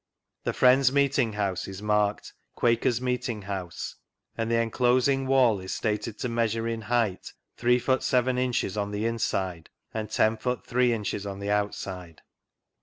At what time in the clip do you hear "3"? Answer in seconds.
7.57-7.79, 10.63-10.91